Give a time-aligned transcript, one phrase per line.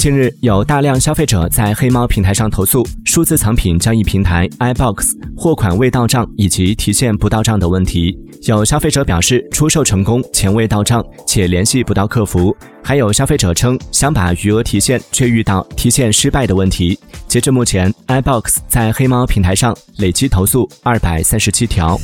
[0.00, 8.18] 近日有大量消费者在黑猫平台上投诉数字藏品交易平台 i box 货款未到账以及提现不到账的问题。
[8.44, 12.56] 有消费者表示出售成功钱未到账且联系不到客服。
[12.82, 16.98] 还有消费者称想把余额提现却遇到提现失败的问题。
[17.28, 22.00] 截至目前 i box 在黑猫平台上累计投诉二百三十七条。